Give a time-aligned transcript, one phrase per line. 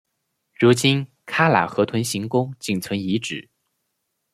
[0.57, 3.47] 如今喀喇河屯行宫仅存遗址。